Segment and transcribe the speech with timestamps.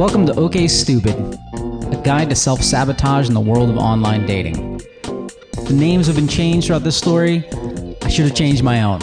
[0.00, 1.14] Welcome to OK Stupid,
[1.52, 4.78] a guide to self sabotage in the world of online dating.
[5.02, 7.46] The names have been changed throughout this story.
[8.02, 9.02] I should have changed my own.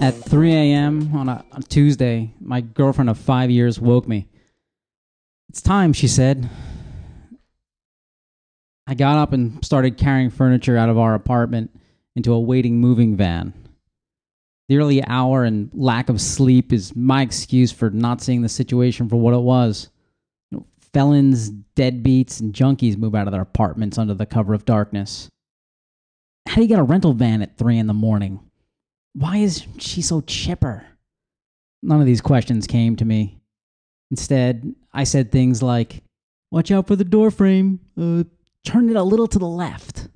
[0.00, 1.16] At 3 a.m.
[1.16, 4.28] On a, Tuesday, my girlfriend of five years woke me.
[5.48, 6.48] It's time, she said.
[8.86, 11.76] I got up and started carrying furniture out of our apartment
[12.14, 13.54] into a waiting moving van.
[14.72, 19.06] The early hour and lack of sleep is my excuse for not seeing the situation
[19.06, 19.90] for what it was.
[20.50, 24.64] You know, felons, deadbeats, and junkies move out of their apartments under the cover of
[24.64, 25.28] darkness.
[26.48, 28.40] How do you get a rental van at 3 in the morning?
[29.12, 30.86] Why is she so chipper?
[31.82, 33.42] None of these questions came to me.
[34.10, 36.02] Instead, I said things like,
[36.50, 37.78] Watch out for the door frame.
[37.94, 38.24] Uh,
[38.64, 40.08] turn it a little to the left.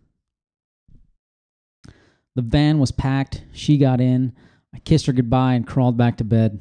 [2.36, 3.42] The van was packed.
[3.52, 4.34] She got in.
[4.76, 6.60] I kissed her goodbye and crawled back to bed.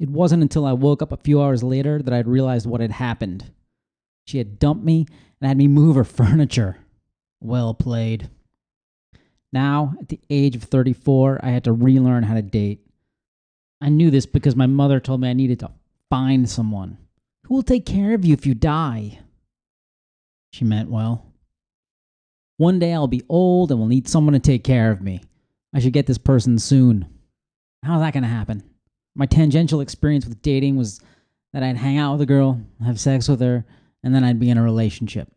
[0.00, 2.90] It wasn't until I woke up a few hours later that I'd realized what had
[2.90, 3.52] happened.
[4.26, 5.06] She had dumped me
[5.40, 6.78] and had me move her furniture.
[7.40, 8.28] Well played.
[9.52, 12.84] Now, at the age of 34, I had to relearn how to date.
[13.80, 15.70] I knew this because my mother told me I needed to
[16.10, 16.98] find someone
[17.44, 19.20] who will take care of you if you die.
[20.52, 21.24] She meant well.
[22.56, 25.22] One day I'll be old and will need someone to take care of me.
[25.72, 27.06] I should get this person soon.
[27.86, 28.64] How's that going to happen?
[29.14, 31.00] My tangential experience with dating was
[31.52, 33.64] that I'd hang out with a girl, have sex with her,
[34.02, 35.32] and then I'd be in a relationship.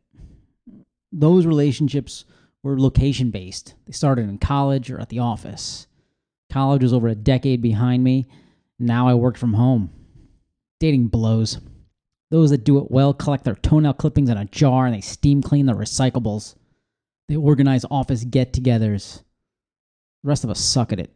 [1.12, 2.26] Those relationships
[2.64, 3.76] were location based.
[3.86, 5.86] They started in college or at the office.
[6.52, 8.28] College was over a decade behind me.
[8.80, 9.92] Now I worked from home.
[10.80, 11.60] Dating blows.
[12.32, 15.44] Those that do it well collect their toenail clippings in a jar and they steam
[15.44, 16.56] clean their recyclables.
[17.28, 19.22] They organize office get togethers.
[20.24, 21.12] The rest of us suck at it.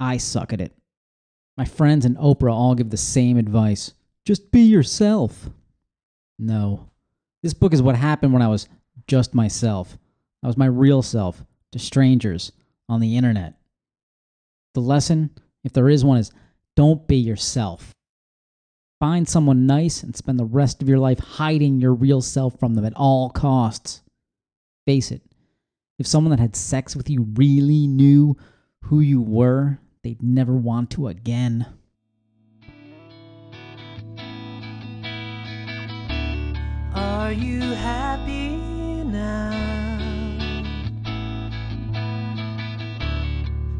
[0.00, 0.74] I suck at it.
[1.56, 3.92] My friends and Oprah all give the same advice
[4.26, 5.50] just be yourself.
[6.38, 6.88] No.
[7.42, 8.68] This book is what happened when I was
[9.06, 9.98] just myself.
[10.42, 12.52] I was my real self to strangers
[12.88, 13.54] on the internet.
[14.74, 15.30] The lesson,
[15.64, 16.30] if there is one, is
[16.76, 17.94] don't be yourself.
[19.00, 22.74] Find someone nice and spend the rest of your life hiding your real self from
[22.74, 24.02] them at all costs.
[24.86, 25.22] Face it,
[25.98, 28.36] if someone that had sex with you really knew
[28.84, 31.66] who you were, they'd never want to again.
[36.94, 38.56] Are you happy
[39.04, 39.50] now?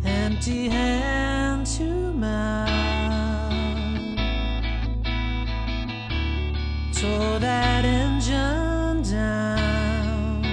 [0.04, 2.70] Empty hand to mouth.
[6.92, 10.44] Tore that engine down.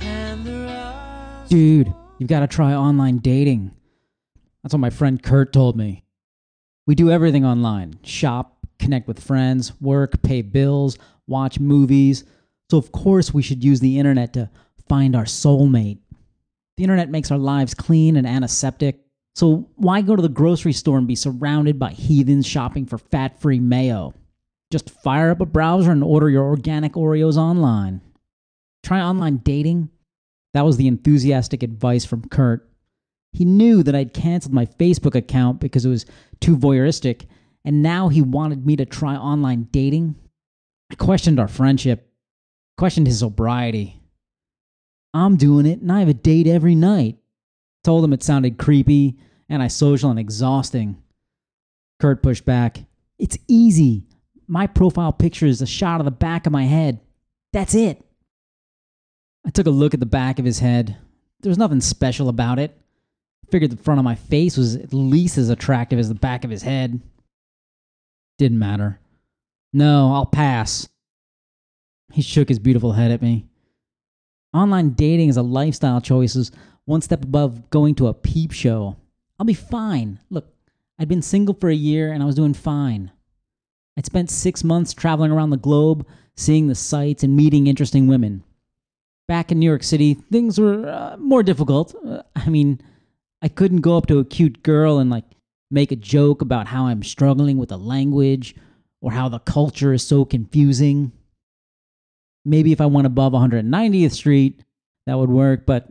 [0.00, 3.72] And the rust Dude, you've got to try online dating.
[4.62, 6.04] That's what my friend Kurt told me.
[6.86, 12.22] We do everything online shop, connect with friends, work, pay bills, watch movies.
[12.70, 14.50] So, of course, we should use the internet to
[14.88, 15.98] find our soulmate.
[16.76, 19.00] The internet makes our lives clean and antiseptic.
[19.34, 23.40] So, why go to the grocery store and be surrounded by heathens shopping for fat
[23.40, 24.14] free mayo?
[24.70, 28.00] Just fire up a browser and order your organic Oreos online.
[28.84, 29.90] Try online dating.
[30.54, 32.68] That was the enthusiastic advice from Kurt.
[33.32, 36.04] He knew that I'd canceled my Facebook account because it was
[36.40, 37.26] too voyeuristic,
[37.64, 40.16] and now he wanted me to try online dating.
[40.90, 42.12] I questioned our friendship,
[42.76, 44.00] questioned his sobriety.
[45.14, 47.16] I'm doing it, and I have a date every night.
[47.84, 51.02] Told him it sounded creepy, antisocial, and exhausting.
[52.00, 52.84] Kurt pushed back.
[53.18, 54.06] It's easy.
[54.46, 57.00] My profile picture is a shot of the back of my head.
[57.52, 58.04] That's it.
[59.44, 60.96] I took a look at the back of his head.
[61.40, 62.78] There was nothing special about it.
[63.50, 66.50] Figured the front of my face was at least as attractive as the back of
[66.50, 67.00] his head.
[68.38, 68.98] Didn't matter.
[69.72, 70.88] No, I'll pass.
[72.12, 73.46] He shook his beautiful head at me.
[74.54, 76.52] Online dating is a lifestyle choice, is
[76.84, 78.96] one step above going to a peep show.
[79.38, 80.18] I'll be fine.
[80.30, 80.46] Look,
[80.98, 83.10] I'd been single for a year and I was doing fine.
[83.96, 86.06] I'd spent six months traveling around the globe,
[86.36, 88.44] seeing the sights and meeting interesting women.
[89.32, 91.94] Back in New York City, things were uh, more difficult.
[92.06, 92.82] Uh, I mean,
[93.40, 95.24] I couldn't go up to a cute girl and like
[95.70, 98.54] make a joke about how I'm struggling with the language
[99.00, 101.12] or how the culture is so confusing.
[102.44, 104.62] Maybe if I went above 190th Street,
[105.06, 105.88] that would work, but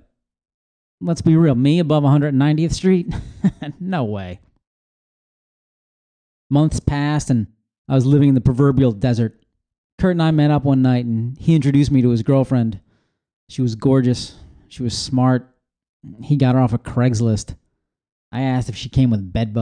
[1.01, 3.11] let's be real, me above 190th Street?
[3.79, 4.39] no way.
[6.51, 7.47] Months passed and
[7.89, 9.41] I was living in the proverbial desert.
[9.97, 12.79] Kurt and I met up one night and he introduced me to his girlfriend.
[13.51, 14.35] She was gorgeous,
[14.69, 15.53] she was smart,
[16.23, 17.55] He got her off of Craigslist.
[18.31, 19.53] I asked if she came with bed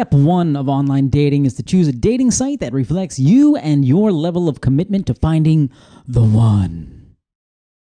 [0.00, 3.84] Step one of online dating is to choose a dating site that reflects you and
[3.84, 5.68] your level of commitment to finding
[6.06, 7.16] the one.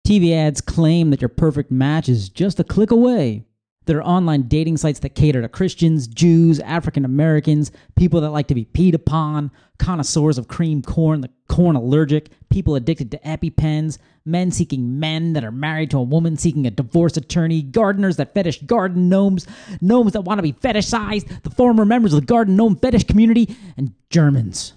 [0.08, 3.44] TV ads claim that your perfect match is just a click away.
[3.86, 8.48] There are online dating sites that cater to Christians, Jews, African Americans, people that like
[8.48, 13.98] to be peed upon, connoisseurs of cream corn, the corn allergic, people addicted to EpiPens,
[14.24, 18.34] men seeking men that are married to a woman seeking a divorce attorney, gardeners that
[18.34, 19.46] fetish garden gnomes,
[19.80, 23.56] gnomes that want to be fetishized, the former members of the garden gnome fetish community,
[23.76, 24.72] and Germans.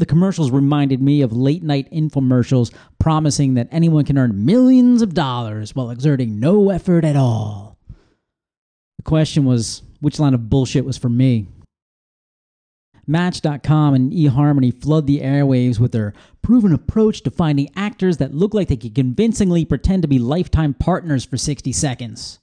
[0.00, 5.12] The commercials reminded me of late night infomercials promising that anyone can earn millions of
[5.12, 7.76] dollars while exerting no effort at all.
[8.96, 11.48] The question was which line of bullshit was for me?
[13.06, 18.54] Match.com and eHarmony flood the airwaves with their proven approach to finding actors that look
[18.54, 22.38] like they could convincingly pretend to be lifetime partners for 60 seconds.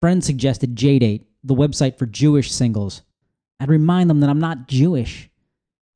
[0.00, 3.02] Friends suggested JDate, the website for Jewish singles.
[3.58, 5.28] I'd remind them that I'm not Jewish.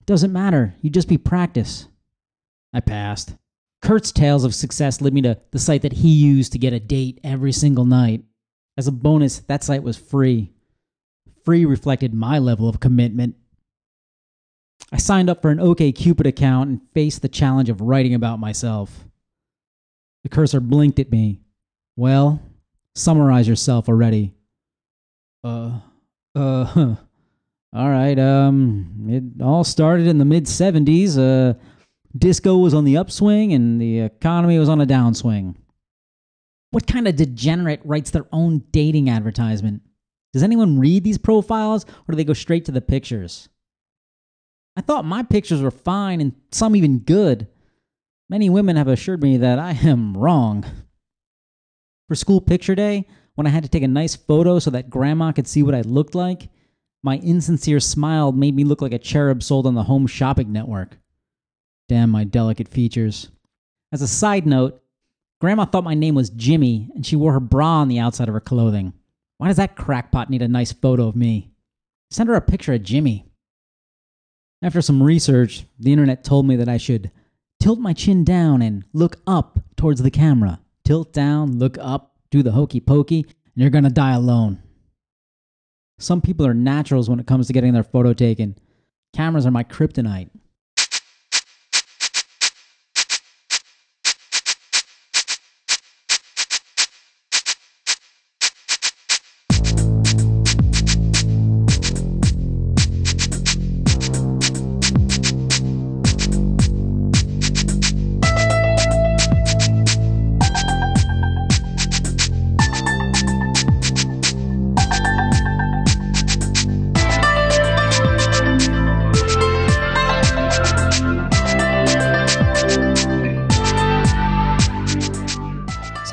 [0.08, 0.74] Doesn't matter.
[0.80, 1.86] You just be practice.
[2.72, 3.34] I passed.
[3.82, 6.80] Kurt's tales of success led me to the site that he used to get a
[6.80, 8.22] date every single night.
[8.78, 10.50] As a bonus, that site was free.
[11.44, 13.36] Free reflected my level of commitment.
[14.90, 19.04] I signed up for an OKCupid account and faced the challenge of writing about myself.
[20.22, 21.42] The cursor blinked at me.
[21.96, 22.40] Well,
[22.94, 24.32] summarize yourself already.
[25.44, 25.80] Uh,
[26.34, 26.94] uh, huh.
[27.74, 28.18] All right.
[28.18, 31.18] Um, it all started in the mid '70s.
[31.18, 31.58] Uh,
[32.16, 35.54] disco was on the upswing, and the economy was on a downswing.
[36.70, 39.82] What kind of degenerate writes their own dating advertisement?
[40.32, 43.48] Does anyone read these profiles, or do they go straight to the pictures?
[44.76, 47.48] I thought my pictures were fine and some even good.
[48.30, 50.64] Many women have assured me that I am wrong.
[52.08, 55.32] For school picture day, when I had to take a nice photo so that grandma
[55.32, 56.48] could see what I looked like,
[57.08, 60.98] my insincere smile made me look like a cherub sold on the Home Shopping Network.
[61.88, 63.30] Damn my delicate features.
[63.92, 64.82] As a side note,
[65.40, 68.34] Grandma thought my name was Jimmy, and she wore her bra on the outside of
[68.34, 68.92] her clothing.
[69.38, 71.50] Why does that crackpot need a nice photo of me?
[72.10, 73.24] Send her a picture of Jimmy.
[74.60, 77.10] After some research, the internet told me that I should
[77.58, 80.60] tilt my chin down and look up towards the camera.
[80.84, 84.62] Tilt down, look up, do the hokey pokey, and you're gonna die alone.
[85.98, 88.56] Some people are naturals when it comes to getting their photo taken.
[89.14, 90.30] Cameras are my kryptonite.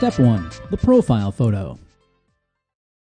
[0.06, 1.80] Step 1 The Profile Photo.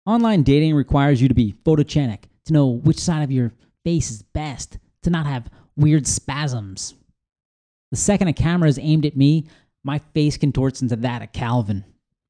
[0.07, 3.51] Online dating requires you to be photogenic, to know which side of your
[3.85, 6.95] face is best, to not have weird spasms.
[7.91, 9.49] The second a camera is aimed at me,
[9.83, 11.85] my face contorts into that of Calvin.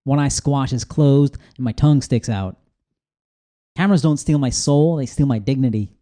[0.04, 2.56] One eye squash is closed and my tongue sticks out.
[3.76, 5.92] Cameras don't steal my soul, they steal my dignity.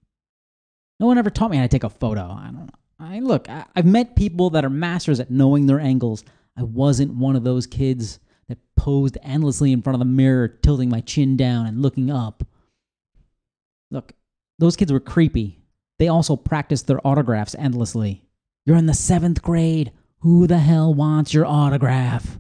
[1.01, 2.31] No one ever taught me how to take a photo.
[2.31, 2.73] I don't know.
[3.01, 6.23] I look, I, I've met people that are masters at knowing their angles.
[6.57, 8.21] I wasn't one of those kids
[8.85, 12.45] posed endlessly in front of the mirror, tilting my chin down and looking up.
[13.91, 14.12] Look,
[14.59, 15.59] those kids were creepy.
[15.99, 18.26] They also practiced their autographs endlessly.
[18.67, 19.91] You're in the seventh grade.
[20.19, 22.38] Who the hell wants your autograph?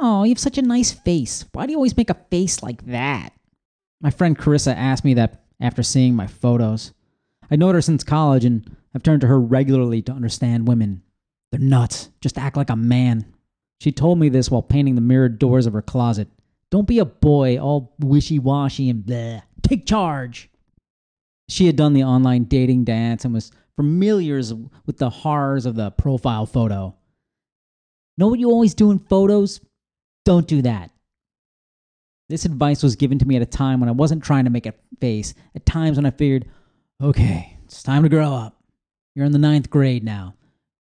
[0.00, 1.44] Oh, you have such a nice face.
[1.52, 3.32] Why do you always make a face like that?
[4.00, 6.92] My friend Carissa asked me that after seeing my photos.
[7.48, 11.02] I known her since college and I've turned to her regularly to understand women.
[11.52, 12.10] They're nuts.
[12.20, 13.24] Just act like a man.
[13.80, 16.28] She told me this while painting the mirrored doors of her closet.
[16.70, 19.40] Don't be a boy, all wishy washy and blah.
[19.62, 20.50] Take charge.
[21.48, 24.40] She had done the online dating dance and was familiar
[24.86, 26.94] with the horrors of the profile photo.
[28.18, 29.60] Know what you always do in photos?
[30.24, 30.90] Don't do that.
[32.28, 34.66] This advice was given to me at a time when I wasn't trying to make
[34.66, 36.46] a face, at times when I figured,
[37.02, 38.62] okay, it's time to grow up.
[39.16, 40.34] You're in the ninth grade now.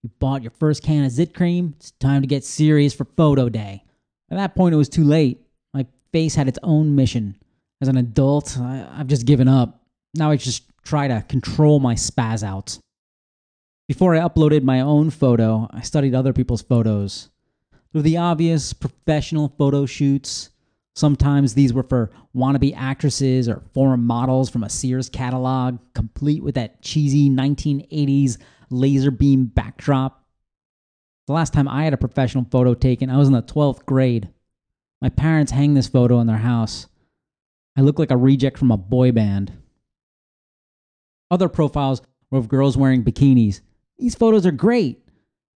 [0.04, 1.74] You bought your first can of zit cream.
[1.78, 3.84] It's time to get serious for photo day.
[4.32, 5.42] At that point, it was too late.
[5.74, 7.36] My face had its own mission.
[7.82, 9.82] As an adult, I, I've just given up.
[10.14, 12.80] Now I just try to control my spaz outs.
[13.88, 17.30] Before I uploaded my own photo, I studied other people's photos.
[17.92, 20.52] Through the obvious professional photo shoots,
[21.00, 26.56] sometimes these were for wannabe actresses or former models from a Sears catalog, complete with
[26.56, 28.38] that cheesy 1980s
[28.70, 30.26] laser beam backdrop.
[31.28, 34.30] The last time I had a professional photo taken, I was in the 12th grade.
[35.02, 36.88] My parents hang this photo in their house.
[37.78, 39.54] I look like a reject from a boy band.
[41.32, 43.62] Other profiles were of girls wearing bikinis.
[43.98, 45.08] These photos are great,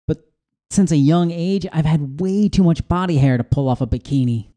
[0.07, 0.23] but
[0.69, 3.87] since a young age, I've had way too much body hair to pull off a
[3.87, 4.52] bikini.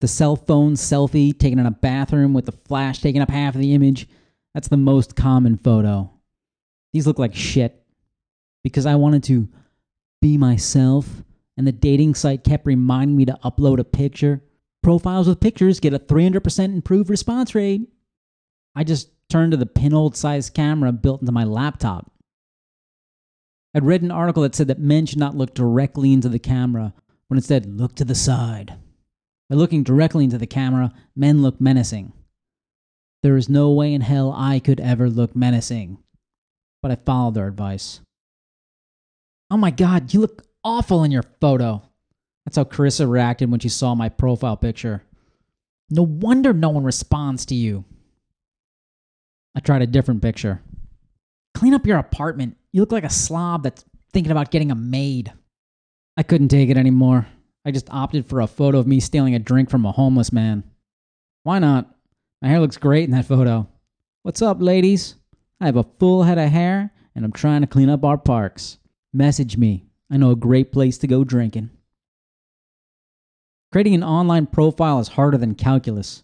[0.00, 3.60] The cell phone selfie taken in a bathroom with the flash taking up half of
[3.60, 4.08] the image,
[4.54, 6.10] that's the most common photo.
[6.92, 7.82] These look like shit
[8.62, 9.48] because I wanted to
[10.20, 11.22] be myself,
[11.56, 14.42] and the dating site kept reminding me to upload a picture.
[14.82, 17.82] Profiles with pictures get a 300% improved response rate.
[18.74, 22.10] I just turned to the pinhole sized camera built into my laptop.
[23.74, 26.94] I'd read an article that said that men should not look directly into the camera,
[27.28, 28.74] but instead look to the side.
[29.48, 32.12] By looking directly into the camera, men look menacing.
[33.22, 35.98] There is no way in hell I could ever look menacing,
[36.82, 38.00] but I followed their advice.
[39.50, 41.82] Oh my god, you look awful in your photo.
[42.44, 45.02] That's how Carissa reacted when she saw my profile picture.
[45.90, 47.84] No wonder no one responds to you.
[49.54, 50.60] I tried a different picture.
[51.54, 52.56] Clean up your apartment.
[52.72, 55.32] You look like a slob that's thinking about getting a maid.
[56.16, 57.26] I couldn't take it anymore.
[57.66, 60.62] I just opted for a photo of me stealing a drink from a homeless man.
[61.42, 61.92] Why not?
[62.40, 63.66] My hair looks great in that photo.
[64.22, 65.16] What's up, ladies?
[65.60, 68.78] I have a full head of hair and I'm trying to clean up our parks.
[69.12, 69.84] Message me.
[70.08, 71.70] I know a great place to go drinking.
[73.72, 76.22] Creating an online profile is harder than calculus.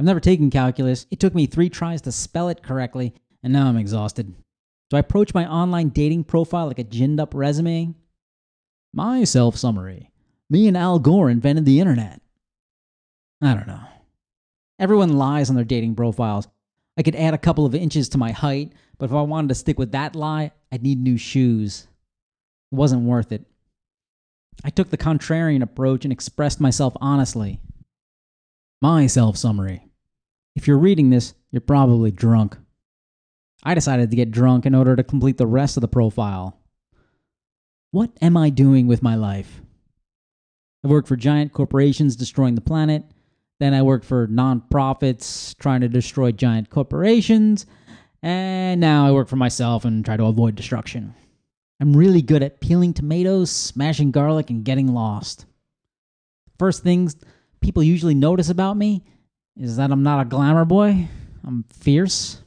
[0.00, 1.06] I've never taken calculus.
[1.12, 4.34] It took me three tries to spell it correctly, and now I'm exhausted.
[4.88, 7.94] Do I approach my online dating profile like a ginned up resume?
[8.92, 10.10] My self summary
[10.50, 12.20] Me and Al Gore invented the internet.
[13.40, 13.80] I don't know.
[14.80, 16.48] Everyone lies on their dating profiles.
[16.98, 19.54] I could add a couple of inches to my height, but if I wanted to
[19.54, 21.86] stick with that lie, I'd need new shoes.
[22.72, 23.46] It wasn't worth it.
[24.64, 27.60] I took the contrarian approach and expressed myself honestly.
[28.82, 29.86] My self summary.
[30.56, 32.56] If you're reading this, you're probably drunk.
[33.62, 36.58] I decided to get drunk in order to complete the rest of the profile.
[37.92, 39.62] What am I doing with my life?
[40.82, 43.04] I've worked for giant corporations destroying the planet.
[43.58, 47.66] Then I worked for nonprofits trying to destroy giant corporations.
[48.22, 51.14] And now I work for myself and try to avoid destruction.
[51.80, 55.46] I'm really good at peeling tomatoes, smashing garlic, and getting lost.
[56.58, 57.16] First things
[57.60, 59.04] people usually notice about me
[59.56, 61.08] is that I'm not a glamour boy.
[61.44, 62.42] I'm fierce.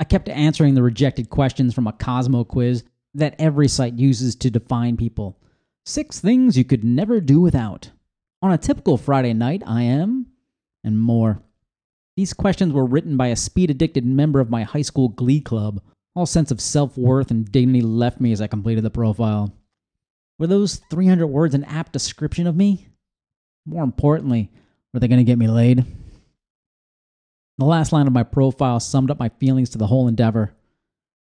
[0.00, 4.50] I kept answering the rejected questions from a Cosmo quiz that every site uses to
[4.50, 5.38] define people.
[5.86, 7.90] Six things you could never do without.
[8.42, 10.26] On a typical Friday night, I am,
[10.82, 11.42] and more.
[12.16, 15.82] These questions were written by a speed addicted member of my high school glee club.
[16.14, 19.52] All sense of self worth and dignity left me as I completed the profile.
[20.38, 22.88] Were those 300 words an apt description of me?
[23.66, 24.50] More importantly,
[24.92, 25.84] were they going to get me laid?
[27.58, 30.54] The last line of my profile summed up my feelings to the whole endeavor.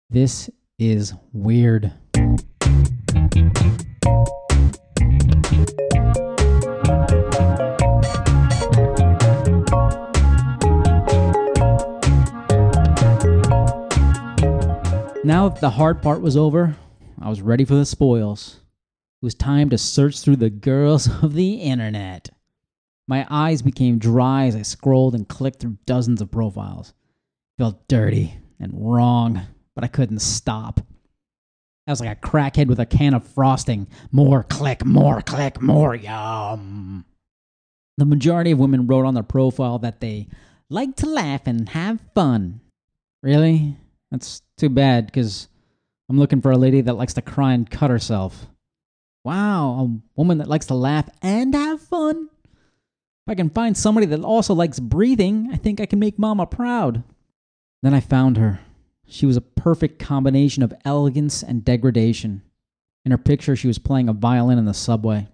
[0.10, 0.50] This
[0.80, 1.92] is weird.
[15.24, 16.78] Now that the hard part was over,
[17.20, 18.62] I was ready for the spoils.
[19.22, 22.30] It was time to search through the girls of the internet.
[23.08, 26.94] My eyes became dry as I scrolled and clicked through dozens of profiles.
[27.58, 29.42] felt dirty and wrong,
[29.78, 30.80] but I couldn't stop.
[31.86, 33.86] I was like a crackhead with a can of frosting.
[34.12, 37.06] More click, more click, more yum.
[37.96, 40.30] The majority of women wrote on their profile that they
[40.68, 42.60] like to laugh and have fun.
[43.22, 43.78] Really?
[44.10, 45.48] That's too bad because
[46.10, 48.48] I'm looking for a lady that likes to cry and cut herself.
[49.24, 52.30] Wow, a woman that likes to laugh and have fun?
[53.28, 56.48] If I can find somebody that also likes breathing, I think I can make Mama
[56.48, 57.04] proud.
[57.84, 58.62] Then I found her.
[59.08, 62.42] She was a perfect combination of elegance and degradation.
[63.06, 65.30] In her picture, she was playing a violin in the subway.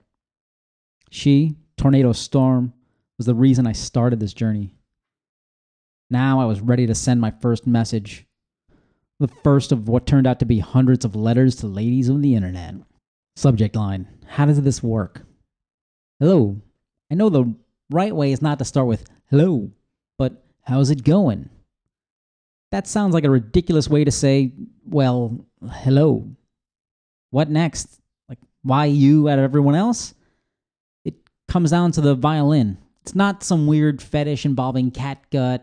[1.09, 2.73] She, Tornado Storm,
[3.17, 4.75] was the reason I started this journey.
[6.09, 8.27] Now I was ready to send my first message.
[9.19, 12.35] The first of what turned out to be hundreds of letters to ladies on the
[12.35, 12.75] internet.
[13.35, 15.25] Subject line How does this work?
[16.19, 16.61] Hello.
[17.11, 17.53] I know the
[17.89, 19.71] right way is not to start with hello,
[20.17, 21.49] but how's it going?
[22.73, 24.51] That sounds like a ridiculous way to say,
[24.83, 26.27] well, hello.
[27.29, 28.01] What next?
[28.27, 30.15] Like, why you out of everyone else?
[31.05, 31.13] It
[31.47, 32.79] comes down to the violin.
[33.03, 35.61] It's not some weird fetish involving catgut,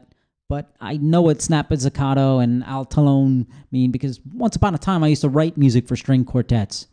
[0.48, 5.02] but I know what snap pizzicato and al tallone mean because once upon a time
[5.02, 6.86] I used to write music for string quartets.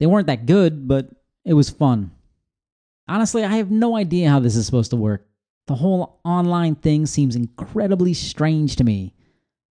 [0.00, 1.10] They weren't that good, but
[1.44, 2.10] it was fun.
[3.06, 5.28] Honestly, I have no idea how this is supposed to work.
[5.66, 9.14] The whole online thing seems incredibly strange to me.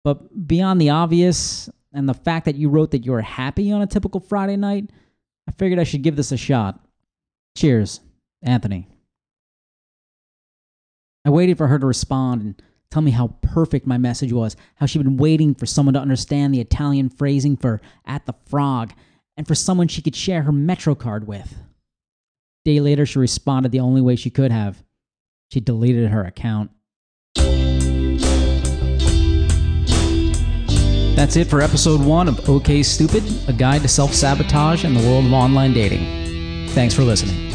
[0.03, 3.81] But beyond the obvious and the fact that you wrote that you were happy on
[3.81, 4.89] a typical Friday night,
[5.47, 6.79] I figured I should give this a shot.
[7.57, 7.99] Cheers,
[8.41, 8.87] Anthony.
[11.25, 14.85] I waited for her to respond and tell me how perfect my message was, how
[14.85, 18.93] she'd been waiting for someone to understand the Italian phrasing for at the frog,
[19.37, 21.55] and for someone she could share her Metro card with.
[22.65, 24.83] Day later, she responded the only way she could have.
[25.51, 26.71] She deleted her account.
[31.13, 35.01] That's it for episode one of OK Stupid, a guide to self sabotage in the
[35.01, 36.69] world of online dating.
[36.69, 37.50] Thanks for listening.